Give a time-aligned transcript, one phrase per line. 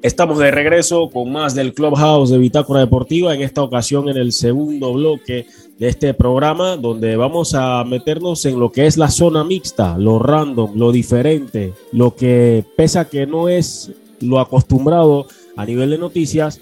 [0.00, 4.30] Estamos de regreso con más del Clubhouse de Bitácora Deportiva, en esta ocasión en el
[4.30, 5.46] segundo bloque
[5.76, 10.20] de este programa, donde vamos a meternos en lo que es la zona mixta, lo
[10.20, 16.60] random, lo diferente, lo que pesa que no es lo acostumbrado a nivel de noticias,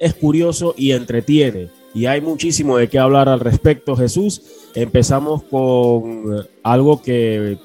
[0.00, 1.68] es curioso y entretiene.
[1.94, 4.40] Y hay muchísimo de qué hablar al respecto, Jesús.
[4.74, 7.58] Empezamos con algo que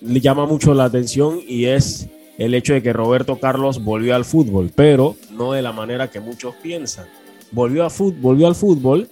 [0.00, 4.24] le llama mucho la atención y es el hecho de que Roberto Carlos volvió al
[4.24, 7.06] fútbol, pero no de la manera que muchos piensan.
[7.52, 9.08] Volvió, al fútbol,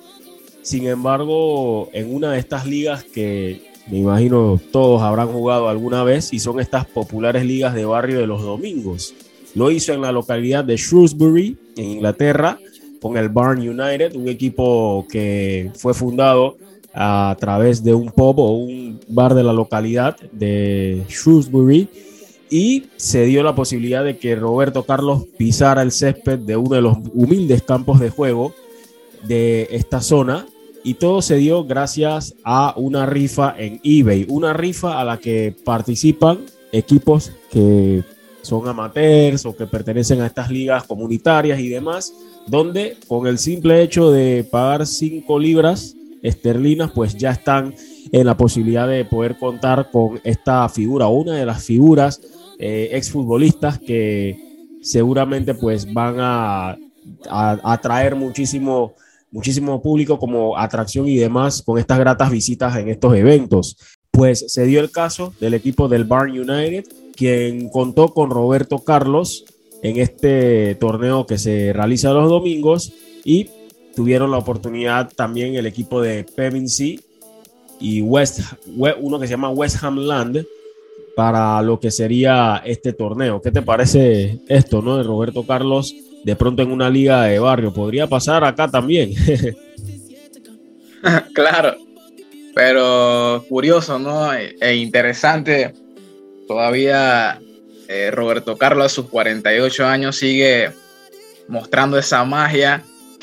[0.63, 6.33] sin embargo, en una de estas ligas que me imagino todos habrán jugado alguna vez
[6.33, 9.15] y son estas populares ligas de barrio de los domingos.
[9.55, 12.59] Lo hizo en la localidad de Shrewsbury, en Inglaterra,
[13.01, 16.57] con el Barn United, un equipo que fue fundado
[16.95, 21.89] a través de un pub o un bar de la localidad de Shrewsbury
[22.53, 26.83] y se dio la posibilidad de que Roberto Carlos pisara el césped de uno de
[26.83, 28.53] los humildes campos de juego
[29.23, 30.47] de esta zona.
[30.85, 35.57] Y todo se dio gracias a una rifa en eBay, una rifa a la que
[35.65, 36.41] participan
[36.73, 38.03] equipos que
[38.43, 42.13] son amateurs o que pertenecen a estas ligas comunitarias y demás,
[42.49, 47.75] donde con el simple hecho de pagar 5 libras esterlinas, pues ya están
[48.11, 52.21] en la posibilidad de poder contar con esta figura, una de las figuras
[52.65, 54.39] eh, exfutbolistas que
[54.83, 56.79] seguramente pues van a,
[57.29, 58.95] atraer muchísimo,
[59.33, 63.77] muchísimo público como atracción y demás con estas gratas visitas en estos eventos.
[64.13, 66.85] Pues se dio el caso del equipo del Barn United,
[67.17, 69.45] quien contó con Roberto Carlos
[69.83, 72.93] en este torneo que se realiza los domingos
[73.25, 73.51] y
[73.97, 77.01] tuvieron la oportunidad también el equipo de Pevensey
[77.81, 78.39] y West,
[79.01, 80.47] uno que se llama West Ham Land,
[81.15, 83.41] para lo que sería este torneo.
[83.41, 84.97] ¿Qué te parece esto, no?
[84.97, 87.73] De Roberto Carlos, de pronto en una liga de barrio.
[87.73, 89.13] Podría pasar acá también.
[91.35, 91.77] claro,
[92.55, 94.33] pero curioso, ¿no?
[94.33, 95.75] E, e interesante.
[96.49, 97.41] Todavía
[97.89, 100.71] eh, Roberto Carlos a sus 48 años sigue
[101.49, 102.83] mostrando esa magia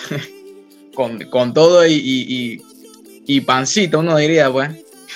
[0.94, 2.62] con, todo y, y,
[3.26, 4.70] y pancito, uno diría, pues.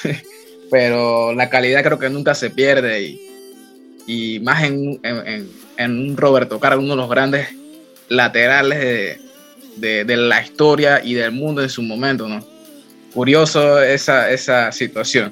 [0.73, 3.15] pero la calidad creo que nunca se pierde
[4.07, 4.99] y, más en,
[5.77, 7.49] un Roberto Carlos, uno de los grandes
[8.09, 9.19] laterales
[9.75, 12.43] de, la historia y del mundo en su momento, ¿no?
[13.13, 15.31] Curioso esa, esa situación.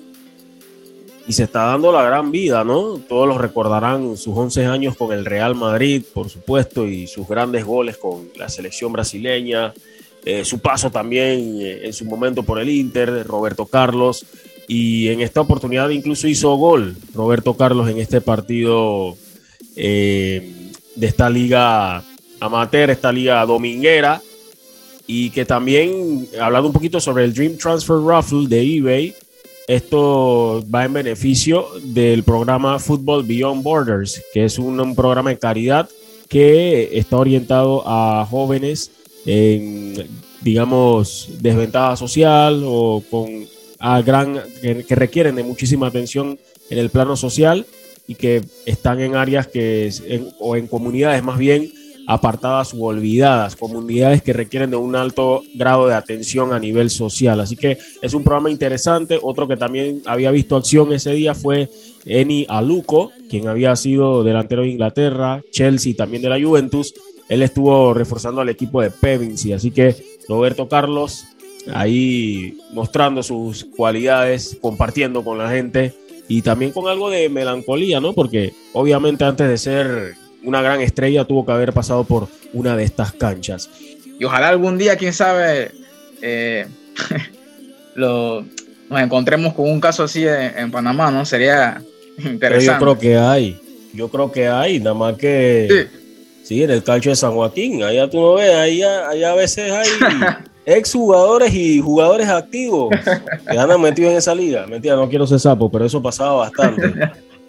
[1.28, 3.01] Y se está dando la gran vida, ¿no?
[3.09, 7.66] Todos lo recordarán sus 11 años con el Real Madrid, por supuesto, y sus grandes
[7.66, 9.74] goles con la selección brasileña,
[10.24, 14.24] eh, su paso también eh, en su momento por el Inter, Roberto Carlos,
[14.73, 19.17] y en esta oportunidad incluso hizo gol Roberto Carlos en este partido
[19.75, 22.01] eh, de esta liga
[22.39, 24.21] amateur, esta liga dominguera,
[25.07, 29.13] y que también, hablando un poquito sobre el Dream Transfer Raffle de eBay,
[29.67, 35.38] esto va en beneficio del programa Football Beyond Borders, que es un, un programa de
[35.38, 35.89] caridad
[36.29, 38.89] que está orientado a jóvenes
[39.25, 40.07] en,
[40.39, 43.27] digamos, desventaja social o con
[43.81, 47.66] a gran, que, requieren de muchísima atención en el plano social
[48.08, 49.92] y que están en áreas que,
[50.40, 51.72] o en comunidades más bien
[52.08, 57.40] apartadas u olvidadas, comunidades que requieren de un alto grado de atención a nivel social.
[57.40, 59.19] Así que es un programa interesante.
[59.22, 61.69] Otro que también había visto acción ese día fue
[62.06, 66.94] Eni Aluco, quien había sido delantero de Inglaterra, Chelsea también de la Juventus.
[67.30, 69.54] Él estuvo reforzando al equipo de Pevensey.
[69.54, 69.95] Así que
[70.27, 71.24] Roberto Carlos
[71.74, 75.94] ahí mostrando sus cualidades, compartiendo con la gente
[76.28, 78.13] y también con algo de melancolía, ¿no?
[78.13, 82.84] Porque obviamente antes de ser una gran estrella tuvo que haber pasado por una de
[82.84, 83.69] estas canchas.
[84.19, 85.72] Y ojalá algún día, quién sabe,
[86.22, 86.68] eh,
[87.96, 88.46] lo,
[88.90, 91.25] nos encontremos con un caso así en, Panamá, ¿no?
[91.25, 91.81] Sería
[92.18, 92.66] interesante.
[92.66, 93.60] yo creo que hay,
[93.94, 95.88] yo creo que hay, nada más que...
[96.44, 96.63] Sí.
[96.63, 99.88] en el calcio de San Joaquín, allá tú no ves, allá, allá a veces hay
[100.66, 102.90] exjugadores y jugadores activos
[103.50, 104.68] que andan metidos en esa liga.
[104.68, 106.94] Mentira, no quiero ser sapo, pero eso pasaba bastante.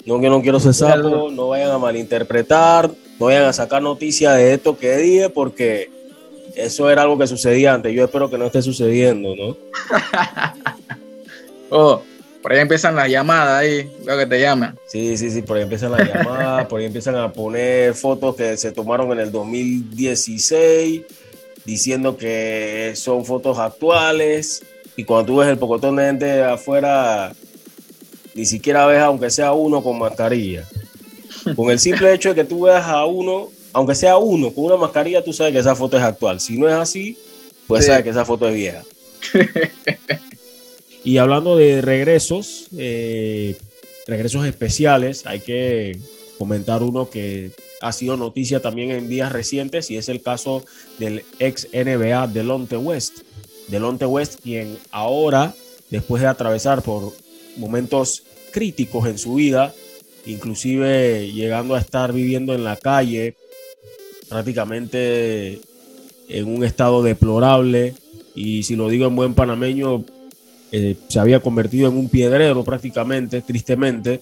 [0.05, 2.91] No que no quiero ser sapo, no vayan a malinterpretar.
[3.19, 5.91] no vayan a sacar noticia de esto que dije porque
[6.57, 7.95] eso era algo que sucedía antes.
[7.95, 9.57] Yo espero que no esté sucediendo, ¿no?
[11.71, 12.03] oh,
[12.43, 14.77] por ahí empiezan las llamadas ahí, veo que te llaman.
[14.87, 18.57] Sí, sí, sí, por ahí empiezan las llamadas, por ahí empiezan a poner fotos que
[18.57, 21.03] se tomaron en el 2016,
[21.65, 24.63] diciendo que son fotos actuales.
[24.97, 27.33] Y cuando tú ves el pocotón de gente afuera,
[28.35, 30.67] ni siquiera ves aunque sea uno con mascarilla.
[31.57, 34.77] Con el simple hecho de que tú veas a uno, aunque sea uno con una
[34.77, 36.39] mascarilla, tú sabes que esa foto es actual.
[36.39, 37.19] Si no es así,
[37.67, 38.85] pues sabes que esa foto es vieja.
[41.05, 43.57] y hablando de regresos, eh,
[44.07, 45.99] regresos especiales, hay que
[46.39, 47.51] comentar uno que
[47.83, 50.65] ha sido noticia también en días recientes y es el caso
[50.99, 53.19] del ex NBA Delonte West.
[53.69, 55.55] Delonte West, quien ahora,
[55.91, 57.13] después de atravesar por
[57.57, 59.75] momentos críticos en su vida,
[60.27, 63.35] inclusive llegando a estar viviendo en la calle,
[64.29, 65.61] prácticamente
[66.29, 67.95] en un estado deplorable,
[68.35, 70.05] y si lo digo en buen panameño,
[70.71, 74.21] eh, se había convertido en un piedrero prácticamente, tristemente,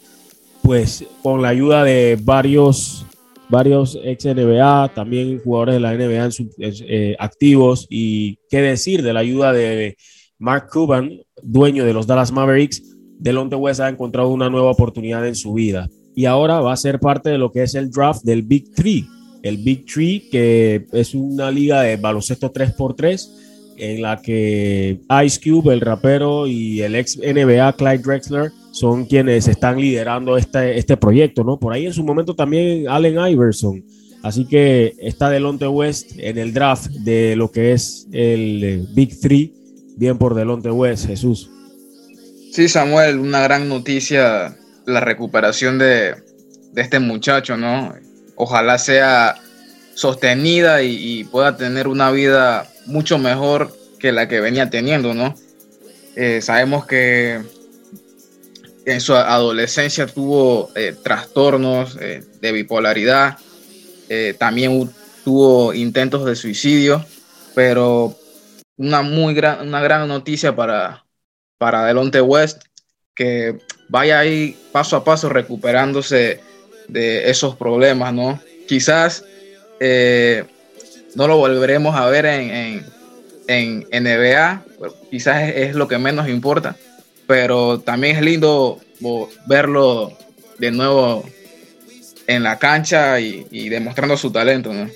[0.63, 3.05] pues con la ayuda de varios,
[3.51, 9.21] varios ex NBA, también jugadores de la NBA eh, activos, y qué decir de la
[9.21, 9.97] ayuda de
[10.39, 12.83] Mark Cuban, dueño de los Dallas Mavericks,
[13.19, 16.99] Delonte West ha encontrado una nueva oportunidad en su vida y ahora va a ser
[16.99, 19.07] parte de lo que es el draft del Big Three.
[19.43, 23.29] El Big Three, que es una liga de baloncesto 3x3
[23.79, 29.49] en la que Ice Cube, el rapero, y el ex NBA Clyde Drexler son quienes
[29.49, 31.59] están liderando este, este proyecto, ¿no?
[31.59, 33.85] Por ahí en su momento también Allen Iverson.
[34.23, 39.55] Así que está Delonte West en el draft de lo que es el Big Three.
[39.97, 41.51] Bien por Delonte West, Jesús.
[42.53, 44.57] Sí, Samuel, una gran noticia
[44.87, 46.17] la recuperación de,
[46.77, 47.95] este muchacho, ¿no?
[48.37, 49.37] Ojalá sea
[49.95, 55.35] sostenida y, pueda tener una vida mucho mejor que la que venía teniendo, ¿no?
[56.17, 57.41] Eh, sabemos que
[58.87, 63.39] en su adolescencia tuvo eh, trastornos eh, de bipolaridad,
[64.39, 64.91] también
[65.23, 67.05] tuvo intentos de suicidio,
[67.55, 68.17] pero
[68.77, 71.05] una muy gran, una gran noticia para,
[71.59, 72.63] para Delonte West,
[73.15, 76.41] que vaya ahí paso a paso recuperándose
[76.89, 78.41] de esos problemas, ¿no?
[78.67, 79.25] Quizás
[79.81, 80.45] eh,
[81.15, 82.85] no lo volveremos a ver en,
[83.47, 84.65] en, NBA,
[85.11, 86.77] quizás es, lo que menos importa,
[87.31, 88.81] pero también es lindo
[89.47, 90.11] verlo
[90.59, 91.23] de nuevo
[92.27, 94.89] en la cancha y, demostrando su talento, ¿no?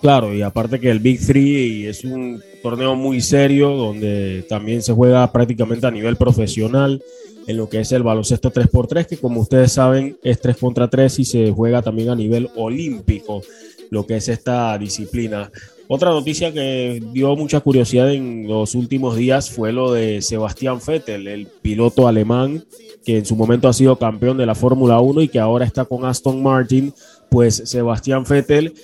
[0.00, 4.92] Claro, y aparte que el Big Three es un torneo muy serio donde también se
[4.92, 7.02] juega prácticamente a nivel profesional
[7.48, 11.18] en lo que es el baloncesto 3x3, que como ustedes saben es 3 contra 3
[11.18, 13.42] y se juega también a nivel olímpico,
[13.90, 15.50] lo que es esta disciplina.
[15.88, 21.28] Otra noticia que dio mucha curiosidad en los últimos días fue lo de Sebastián Vettel,
[21.28, 22.64] el piloto alemán
[23.04, 25.84] que en su momento ha sido campeón de la Fórmula 1 y que ahora está
[25.84, 26.94] con Aston Martin.
[27.28, 28.74] Pues Sebastián Vettel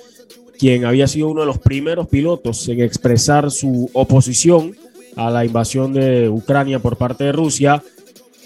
[0.59, 4.75] quien había sido uno de los primeros pilotos en expresar su oposición
[5.17, 7.83] a la invasión de Ucrania por parte de Rusia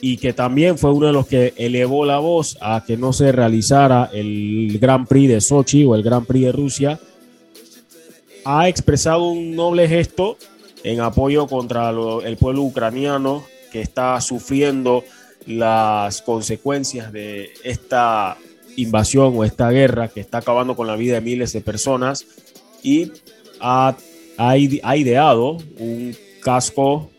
[0.05, 3.31] y que también fue uno de los que elevó la voz a que no se
[3.31, 7.01] realizara el Gran Prix de Sochi o el Gran Prix de Rusia,
[8.45, 10.37] ha expresado un noble gesto
[10.83, 15.05] en apoyo contra el pueblo ucraniano que está sufriendo
[15.47, 18.37] las consecuencias de esta
[18.77, 22.27] invasión o esta guerra que está acabando con la vida de miles de personas
[22.83, 23.13] y
[23.61, 23.95] ha,
[24.37, 27.12] ha, ideado un casco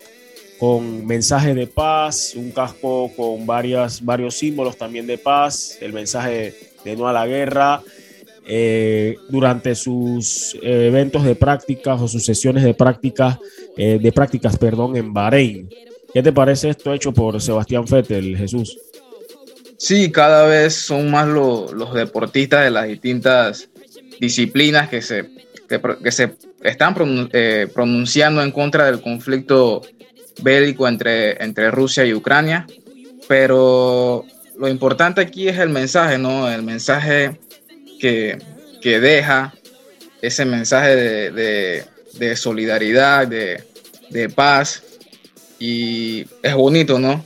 [0.60, 6.53] con mensaje de paz, un casco con varias, varios símbolos también de paz, el mensaje
[6.83, 7.81] de no a la guerra.
[8.45, 13.38] Eh, durante sus eh, eventos de prácticas o sus sesiones de prácticas,
[13.77, 15.69] eh, de prácticas, perdón, en Bahrein.
[16.13, 18.77] ¿Qué te parece esto hecho por Sebastián Fettel, Jesús?
[19.77, 23.69] Sí, cada vez son más los deportistas de las distintas
[24.19, 25.29] disciplinas que se,
[25.67, 26.95] que, se están
[27.33, 29.81] eh, pronunciando en contra del conflicto
[30.41, 32.65] bélico entre, entre Rusia y Ucrania.
[33.27, 34.25] Pero
[34.57, 36.49] lo importante aquí es el mensaje, ¿no?
[36.49, 37.39] El mensaje
[37.99, 38.37] que,
[38.81, 39.53] deja,
[40.21, 40.95] ese mensaje
[41.31, 44.83] de, solidaridad, de, paz.
[45.59, 47.23] Y es bonito, ¿no?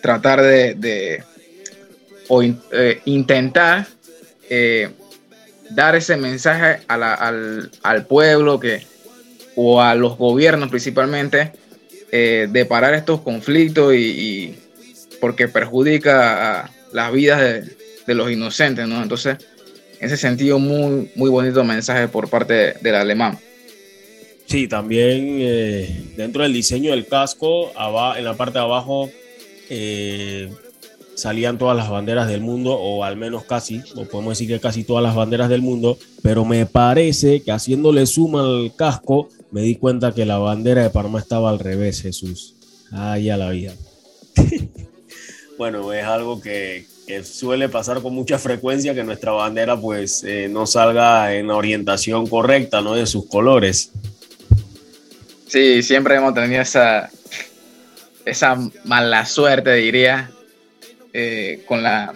[0.00, 1.22] Tratar de
[2.28, 3.86] o eh, intentar
[4.48, 4.90] eh,
[5.70, 8.86] dar ese mensaje al, pueblo que,
[9.54, 11.52] o a los gobiernos principalmente
[12.12, 14.54] eh, de parar estos conflictos y,
[15.20, 17.40] porque perjudica las vidas
[18.06, 19.02] de, los inocentes, ¿no?
[19.02, 19.38] Entonces
[20.02, 23.38] en ese sentido, muy, muy bonito mensaje por parte del alemán.
[24.46, 27.70] Sí, también eh, dentro del diseño del casco,
[28.16, 29.08] en la parte de abajo
[29.70, 30.50] eh,
[31.14, 34.82] salían todas las banderas del mundo, o al menos casi, o podemos decir que casi
[34.82, 39.76] todas las banderas del mundo, pero me parece que haciéndole suma al casco, me di
[39.76, 42.54] cuenta que la bandera de Panamá estaba al revés, Jesús.
[42.90, 43.74] Ay, a la vida.
[45.58, 46.86] bueno, es algo que,
[47.22, 52.26] suele pasar con mucha frecuencia, que nuestra bandera pues eh, no salga en la orientación
[52.26, 52.94] correcta, ¿no?
[52.94, 53.92] De sus colores.
[55.46, 57.10] Sí, siempre hemos tenido esa,
[58.24, 60.30] esa mala suerte, diría,
[61.12, 62.14] eh, con, la,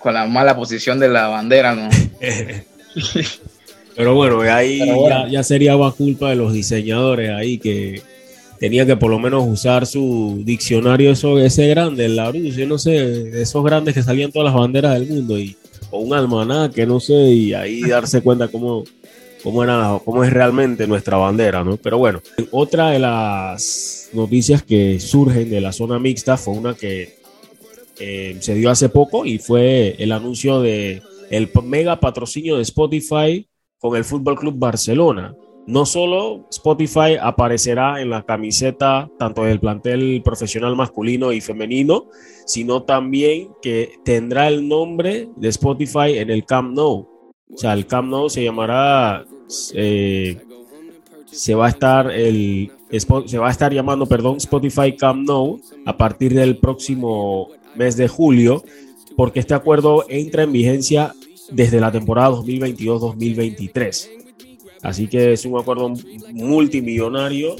[0.00, 1.88] con la mala posición de la bandera, ¿no?
[3.96, 4.80] Pero bueno, ahí
[5.30, 8.02] Ya, sería culpa de los diseñadores ahí que
[8.60, 12.78] tenían que por lo menos usar su diccionario eso, ese grande, el Larousse, yo no
[12.78, 15.56] sé, esos grandes que salían todas las banderas del mundo y
[15.90, 18.84] o un almanaque, no sé, y ahí darse cuenta cómo,
[19.42, 21.76] cómo, era, cómo es realmente nuestra bandera, ¿no?
[21.76, 27.16] Pero bueno, otra de las noticias que surgen de la zona mixta fue una que
[27.98, 33.46] eh, se dio hace poco y fue el anuncio de el mega patrocinio de Spotify
[33.78, 35.34] con el Fútbol Club Barcelona.
[35.66, 42.06] No solo Spotify aparecerá en la camiseta tanto del plantel profesional masculino y femenino,
[42.44, 47.08] sino también que tendrá el nombre de Spotify en el Camp Nou.
[47.52, 49.24] O sea, el Camp Nou se llamará
[49.74, 50.38] eh,
[51.26, 52.70] se va a estar el
[53.26, 58.06] se va a estar llamando, perdón, Spotify Camp Nou a partir del próximo mes de
[58.06, 58.62] julio,
[59.16, 61.12] porque este acuerdo entra en vigencia
[61.50, 64.08] desde la temporada 2022-2023.
[64.82, 65.92] Así que es un acuerdo
[66.32, 67.56] multimillonario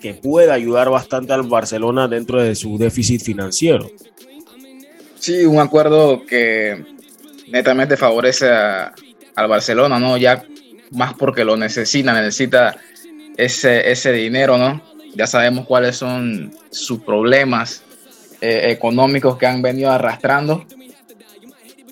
[0.00, 3.90] que puede ayudar bastante al Barcelona dentro de su déficit financiero.
[5.18, 6.84] Sí, un acuerdo que
[7.48, 10.16] netamente favorece al Barcelona, ¿no?
[10.16, 10.44] Ya
[10.90, 12.76] más porque lo necesita, necesita
[13.36, 14.82] ese, ese dinero, ¿no?
[15.14, 17.82] Ya sabemos cuáles son sus problemas
[18.40, 20.64] eh, económicos que han venido arrastrando.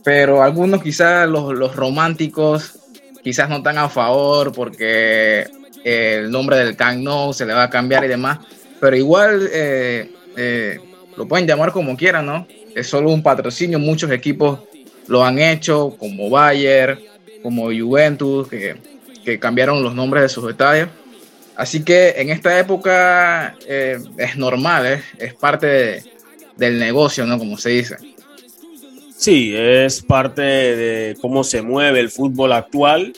[0.05, 2.79] Pero algunos quizás los, románticos
[3.23, 5.47] quizás no están a favor porque
[5.85, 8.39] el nombre del Camp Nou se le va a cambiar y demás.
[8.81, 10.81] Pero igual eh, eh,
[11.17, 12.47] lo pueden llamar como quieran, ¿no?
[12.75, 13.79] Es solo un patrocinio.
[13.79, 14.61] Muchos equipos
[15.07, 16.99] lo han hecho, como Bayern,
[17.43, 18.77] como Juventus, que,
[19.25, 20.89] que cambiaron los nombres de sus estadios.
[21.57, 26.03] Así que en esta época eh, es normal, es parte
[26.57, 27.39] del negocio, ¿no?
[27.39, 27.97] Como se dice.
[29.21, 33.13] Sí, es parte de cómo se mueve el fútbol actual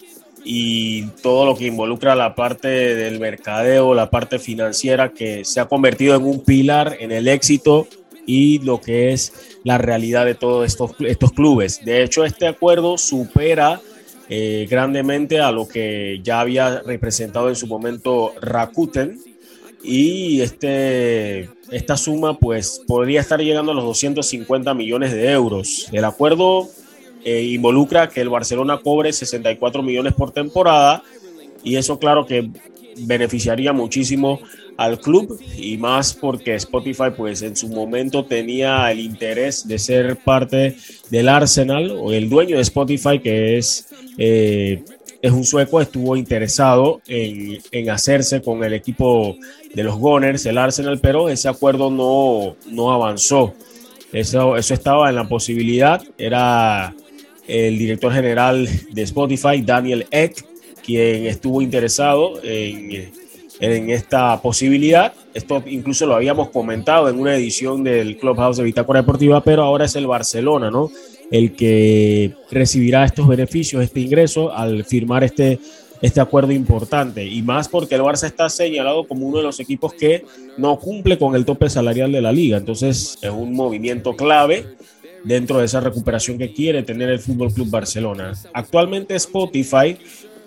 [0.45, 5.67] y todo lo que involucra la parte del mercadeo, la parte financiera que se ha
[5.67, 7.87] convertido en un pilar en el éxito
[8.27, 9.33] y lo que es
[9.63, 11.85] la realidad de todos estos, estos clubes.
[11.85, 13.81] De hecho, este acuerdo supera
[14.29, 19.21] eh, grandemente a lo que ya había representado en su momento Rakuten.
[19.85, 25.89] Y este, esta suma pues podría estar llegando a los 250 millones de euros.
[25.93, 26.69] El acuerdo
[27.25, 31.03] eh, involucra que el Barcelona cobre 64 millones por temporada
[31.63, 32.51] y eso claro que
[32.97, 34.41] beneficiaría muchísimo
[34.77, 40.17] al club y más porque Spotify pues en su momento tenía el interés de ser
[40.17, 40.77] parte
[41.11, 43.87] del Arsenal o el dueño de Spotify que es,
[44.19, 44.83] eh,
[45.21, 49.37] es un sueco, estuvo interesado en, en, hacerse con el equipo
[49.75, 53.55] de los Gunners, el Arsenal, pero ese acuerdo no, no avanzó.
[54.13, 56.95] Eso, eso estaba en la posibilidad, era
[57.49, 60.45] el director general de Spotify, Daniel Eck,
[60.83, 63.13] quien estuvo interesado en
[63.63, 65.13] en esta posibilidad.
[65.33, 69.85] Esto incluso lo habíamos comentado en una edición del Clubhouse de Bitácora Deportiva, pero ahora
[69.85, 70.91] es el Barcelona, ¿no?
[71.31, 75.61] El que recibirá estos beneficios, este ingreso al firmar este,
[76.03, 77.25] este acuerdo importante.
[77.25, 80.25] Y más porque el Barça está señalado como uno de los equipos que
[80.59, 82.59] no cumple con el tope salarial de la liga.
[82.59, 84.67] Entonces es un movimiento clave
[85.25, 88.33] dentro de esa recuperación que quiere tener el Fútbol Club Barcelona.
[88.53, 89.97] Actualmente Spotify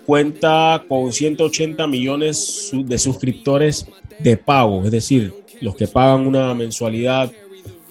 [0.04, 3.86] cuenta con 180 millones de suscriptores
[4.20, 7.32] de pago, es decir, los que pagan una mensualidad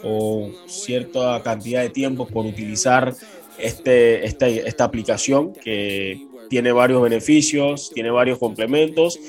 [0.04, 3.14] o cierta cantidad de tiempo por utilizar
[3.60, 9.20] este, esta, aplicación que tiene varios beneficios, tiene varios complementos,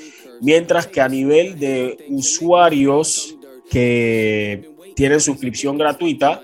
[0.41, 3.35] mientras que a nivel de usuarios
[3.69, 6.41] que tienen suscripción gratuita,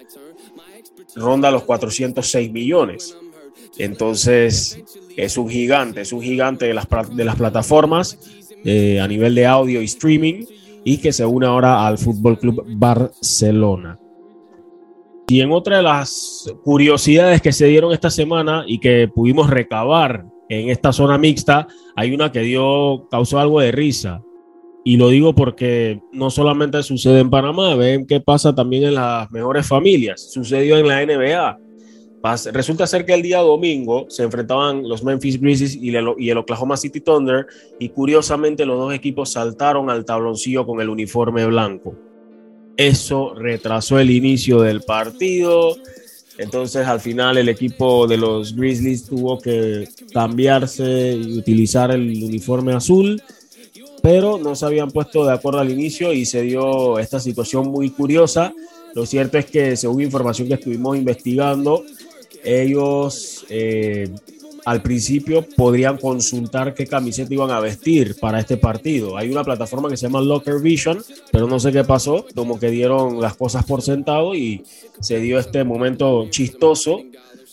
[1.16, 3.16] ronda los 406 millones.
[3.78, 4.80] Entonces,
[5.16, 8.18] es un gigante, es un gigante de las, de las plataformas
[8.63, 10.46] eh, a nivel de audio y streaming
[10.84, 14.00] y que se une ahora al Fútbol Club Barcelona.
[15.27, 20.25] Y en otra de las curiosidades que se dieron esta semana y que pudimos recabar
[20.50, 24.22] en esta zona mixta, hay una que dio, causó algo de risa.
[24.86, 29.32] Y lo digo porque no solamente sucede en Panamá, ven qué pasa también en las
[29.32, 30.30] mejores familias.
[30.32, 31.58] Sucedió en la NBA.
[32.53, 37.01] Resulta ser que el día domingo se enfrentaban los Memphis Grizzlies y el, Oklahoma City
[37.01, 37.46] Thunder
[37.80, 41.96] y curiosamente los dos equipos saltaron al tabloncillo con el uniforme blanco.
[42.77, 45.77] Eso retrasó el inicio del partido.
[46.38, 52.74] Entonces al final el equipo de los Grizzlies tuvo que cambiarse y utilizar el uniforme
[52.74, 53.22] azul,
[54.01, 57.92] pero no se habían puesto de acuerdo al inicio y se dio esta situación muy
[57.92, 58.51] curiosa.
[58.96, 61.84] Lo cierto es que según información que estuvimos investigando,
[62.44, 64.10] ellos eh,
[64.65, 69.17] al principio podrían consultar qué camiseta iban a vestir para este partido.
[69.17, 72.70] Hay una plataforma que se llama Locker Vision, pero no sé qué pasó, como que
[72.70, 74.63] dieron las cosas por sentado y
[75.00, 77.01] se dio este momento chistoso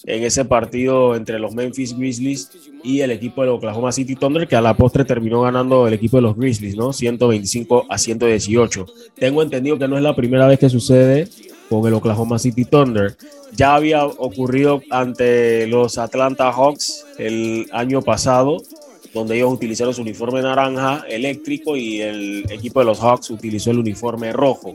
[0.04, 2.50] en ese partido entre los Memphis Grizzlies
[2.82, 6.16] y el equipo de Oklahoma City Thunder, que a la postre terminó ganando el equipo
[6.16, 6.92] de los Grizzlies, ¿no?
[6.92, 8.86] 125 a 118.
[9.18, 11.28] Tengo entendido que no es la primera vez que sucede
[11.70, 13.16] con el Oklahoma City Thunder.
[13.52, 18.60] Ya había ocurrido ante los Atlanta Hawks el año pasado,
[19.14, 23.78] donde ellos utilizaron su uniforme naranja eléctrico y el equipo de los Hawks utilizó el
[23.78, 24.74] uniforme rojo.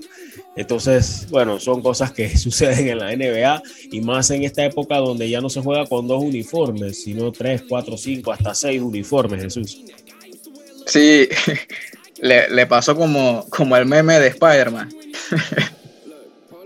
[0.55, 3.61] Entonces, bueno, son cosas que suceden en la NBA
[3.91, 7.63] y más en esta época donde ya no se juega con dos uniformes, sino tres,
[7.67, 9.81] cuatro, cinco, hasta seis uniformes, Jesús.
[10.85, 11.27] Sí,
[12.21, 14.89] le, pasó como, como el meme de Spider-Man.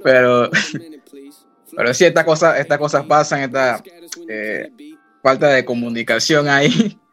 [0.04, 0.50] Pero,
[1.76, 3.84] pero sí, estas cosas, estas cosas pasan, esta
[4.28, 4.72] eh,
[5.22, 6.98] falta de comunicación ahí.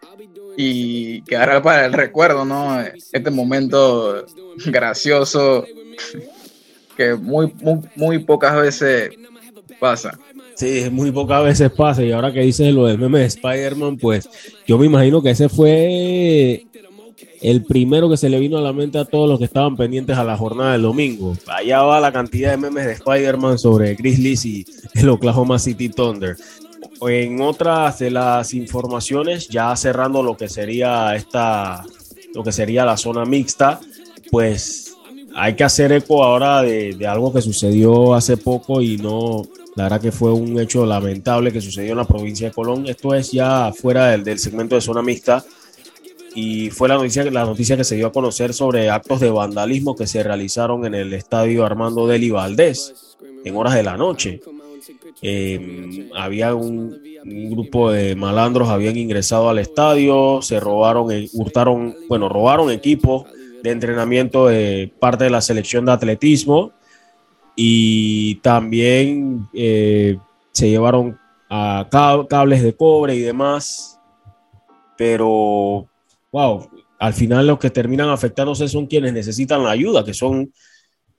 [0.58, 2.80] Y quedará para el recuerdo, ¿no?
[3.12, 4.24] Este momento
[4.64, 5.66] gracioso
[6.96, 9.10] que muy, muy, muy pocas veces
[9.78, 10.18] pasa.
[10.54, 12.02] Sí, muy pocas veces pasa.
[12.02, 14.28] Y ahora que dices lo del meme de Spider-Man, pues
[14.66, 16.66] yo me imagino que ese fue
[17.40, 20.17] el primero que se le vino a la mente a todos los que estaban pendientes
[20.17, 21.36] a la jornada del domingo.
[21.47, 26.36] Allá va la cantidad de memes de Spider-Man sobre Grizzlies y el Oklahoma City Thunder.
[27.02, 31.84] En otras de las informaciones, ya cerrando lo que sería esta,
[32.34, 33.80] lo que sería la zona mixta,
[34.30, 34.95] pues
[35.34, 39.43] hay que hacer eco ahora de, algo que sucedió hace poco y no,
[39.75, 42.86] la verdad que fue un hecho lamentable que sucedió en la provincia de Colón.
[42.86, 45.45] Esto es ya fuera del, del segmento de zona mixta
[46.36, 49.96] y fue la noticia, la noticia que se dio a conocer sobre actos de vandalismo
[49.96, 54.42] que se realizaron en el estadio Armando Deli Valdés en horas de la noche.
[55.22, 56.94] Em, había un,
[57.25, 63.25] grupo de malandros habían ingresado al estadio, se robaron, eh, hurtaron, bueno, robaron equipos
[63.62, 66.72] de entrenamiento de parte de la selección de atletismo
[67.56, 70.18] y también eh,
[70.52, 71.18] se llevaron
[71.49, 71.88] a
[72.28, 73.99] cables de cobre y demás,
[74.99, 75.86] pero
[76.36, 76.68] wow,
[76.99, 80.52] al final los que terminan afectándose son quienes necesitan la ayuda, que son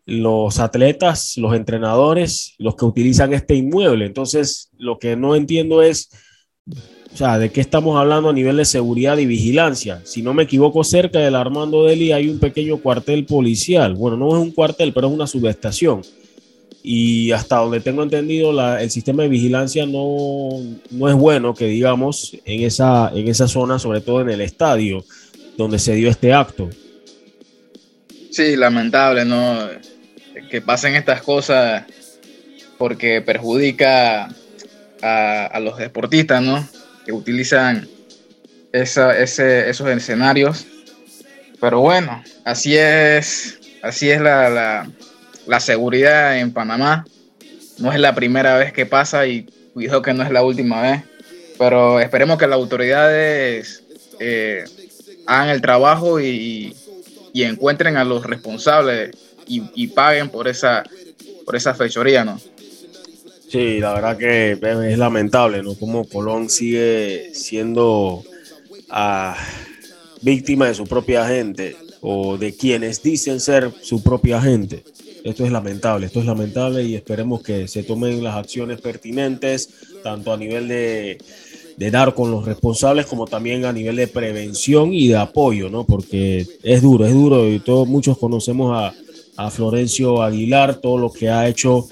[0.06, 4.06] los atletas, los entrenadores, los que utilizan este inmueble.
[4.06, 6.12] Entonces, lo que no entiendo es,
[6.68, 10.02] o sea, ¿de qué estamos hablando a nivel de seguridad y vigilancia?
[10.06, 13.96] Si no me equivoco, cerca del Armando Deli hay un pequeño cuartel policial.
[13.96, 16.04] Bueno, no es un cuartel, pero es una subestación.
[16.90, 20.52] Y hasta donde tengo entendido, el sistema de vigilancia no,
[20.90, 25.04] no es bueno, que digamos, en esa, en esa zona, sobre todo en el estadio
[25.58, 26.70] donde se dio este acto.
[28.32, 29.68] Sí, lamentable, ¿no?
[30.50, 31.84] Que pasen estas cosas
[32.78, 34.34] porque perjudica
[35.02, 36.66] a, los deportistas, ¿no?
[37.06, 37.86] Que utilizan
[38.72, 40.66] esa, ese, esos escenarios.
[41.60, 44.90] Pero bueno, así es, así es la, la
[45.60, 47.06] seguridad en Panamá.
[47.80, 51.04] No es la primera vez que pasa y cuidado que no es la última vez.
[51.58, 53.84] Pero esperemos que las autoridades
[54.20, 54.64] eh,
[55.26, 56.76] hagan el trabajo y,
[57.34, 59.12] encuentren a los responsables
[59.48, 60.84] y, paguen por esa,
[61.46, 62.40] por esa fechoría, ¿no?
[63.50, 65.76] Sí, la verdad que es lamentable, ¿no?
[65.76, 68.24] Como Colón sigue siendo
[68.90, 69.38] ah,
[70.22, 74.84] víctima de su propia gente o de quienes dicen ser su propia gente.
[75.28, 79.70] Esto es lamentable, esto es lamentable y esperemos que se tomen las acciones pertinentes,
[80.02, 81.18] tanto a nivel de,
[81.92, 85.84] dar con los responsables como también a nivel de prevención y de apoyo, ¿no?
[85.84, 88.94] Porque es duro, es duro y todos muchos conocemos a,
[89.36, 91.86] a Florencio Aguilar, todo lo que ha hecho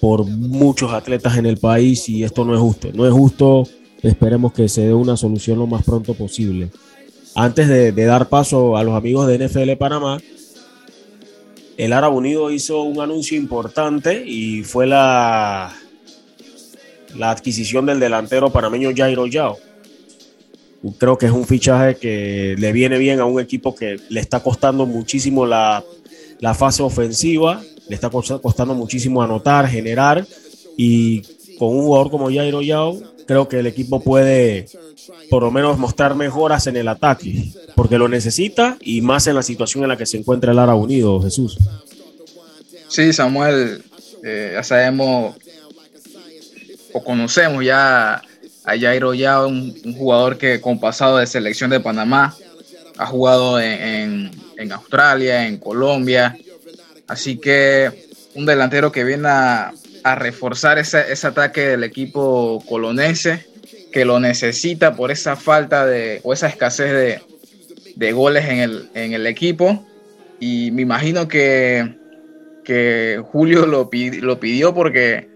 [0.00, 3.64] por muchos atletas en el país y esto no es justo, no es justo,
[4.02, 6.70] esperemos que se dé una solución lo más pronto posible.
[7.34, 10.18] Antes de, de dar paso a los amigos de NFL Panamá,
[11.78, 15.72] el Árabe Unido hizo un anuncio importante y fue la,
[17.16, 19.56] la adquisición del delantero panameño Jairo Yao.
[20.98, 24.40] Creo que es un fichaje que le viene bien a un equipo que le está
[24.40, 25.84] costando muchísimo la,
[26.40, 30.26] la fase ofensiva, le está costando muchísimo anotar, generar
[30.76, 31.22] y
[31.58, 34.66] con un jugador como Jairo Yao, creo que el equipo puede
[35.30, 39.42] por lo menos mostrar mejoras en el ataque, porque lo necesita y más en la
[39.42, 41.58] situación en la que se encuentra el Ara Unido, Jesús.
[42.88, 43.84] Sí, Samuel,
[44.24, 45.36] eh, ya sabemos
[46.92, 48.22] o conocemos ya
[48.64, 52.34] a Jairo ya un, jugador que con pasado de selección de Panamá,
[52.98, 54.30] ha jugado en,
[54.72, 56.36] Australia, en Colombia,
[57.06, 59.72] así que un delantero que viene a,
[60.16, 63.46] reforzar ese, ese ataque del equipo colonense
[63.92, 67.20] que lo necesita por esa falta de o esa escasez
[67.96, 69.84] de, goles en el, en el, equipo.
[70.40, 71.96] Y me imagino que,
[72.64, 75.28] que Julio lo, lo pidió porque,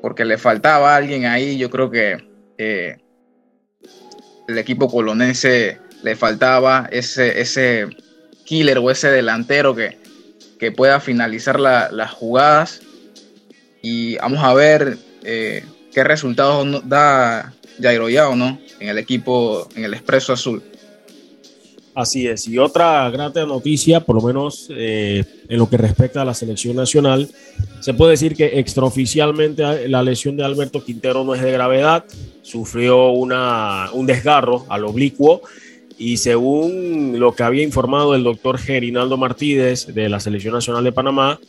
[0.00, 1.58] porque le faltaba alguien ahí.
[1.58, 2.24] Yo creo que
[2.58, 2.98] eh,
[4.48, 7.88] el equipo colonense le faltaba ese, ese
[8.44, 9.98] killer o ese delantero que,
[10.58, 12.80] que pueda finalizar las jugadas.
[13.82, 18.58] Y vamos a ver eh, qué resultados da Jairo Yao, ¿no?
[18.80, 20.62] En el equipo, en el Expreso Azul.
[21.94, 22.46] Así es.
[22.46, 26.76] Y otra grata noticia, por lo menos eh, en lo que respecta a la selección
[26.76, 27.28] nacional,
[27.80, 32.04] se puede decir que extraoficialmente la lesión de Alberto Quintero no es de gravedad,
[32.42, 35.42] sufrió una, un desgarro al oblicuo
[35.98, 40.92] y según lo que había informado el doctor Gerinaldo Martínez de la selección nacional de
[40.92, 41.40] Panamá,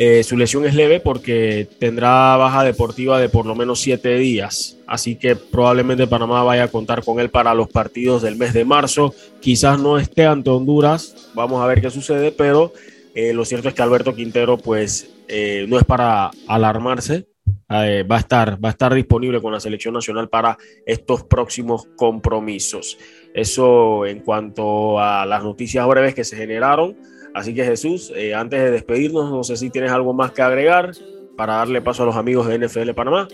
[0.00, 4.78] eh, su lesión es leve porque tendrá baja deportiva de por lo menos siete días,
[4.86, 8.64] así que probablemente Panamá vaya a contar con él para los partidos del mes de
[8.64, 9.12] marzo.
[9.40, 12.72] Quizás no esté ante Honduras, vamos a ver qué sucede, pero
[13.16, 17.26] eh, lo cierto es que Alberto Quintero pues eh, no es para alarmarse,
[17.68, 22.98] va, a estar, va a estar disponible con la selección nacional para estos próximos compromisos.
[23.34, 26.96] Eso en cuanto a las noticias breves que se generaron.
[27.38, 30.90] Así que Jesús, eh, antes de despedirnos, no sé si tienes algo más que agregar
[31.36, 33.28] para darle paso a los amigos de NFL Panamá.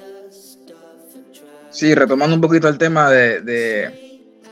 [1.71, 3.41] Sí, retomando un poquito el tema de,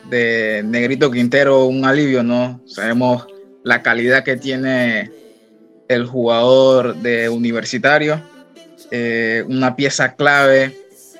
[0.09, 2.63] de, Negrito Quintero, un alivio, ¿no?
[2.67, 3.27] Sabemos
[3.63, 5.11] la calidad que tiene
[5.87, 8.23] el jugador de universitario,
[8.91, 10.75] eh, una pieza clave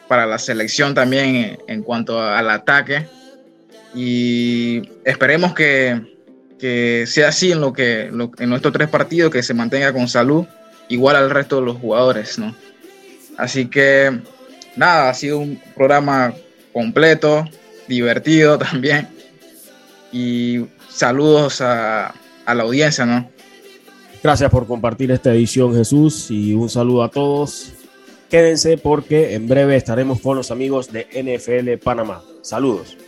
[0.09, 3.07] para la selección también en cuanto al ataque.
[3.95, 6.01] Y esperemos que,
[6.63, 10.47] que sea así en lo que en nuestros tres partidos, que se mantenga con salud,
[10.89, 12.55] igual al resto de los jugadores, ¿no?
[13.37, 14.21] Así que
[14.77, 16.33] nada, ha sido un programa
[16.73, 17.49] completo,
[17.89, 19.09] divertido también.
[20.13, 22.15] Y saludos a,
[22.47, 23.29] a la audiencia, ¿no?
[24.23, 27.73] Gracias por compartir esta edición, Jesús, y un saludo a todos.
[28.31, 32.23] Quédense porque en breve estaremos con los amigos de NFL Panamá.
[32.41, 32.97] Saludos.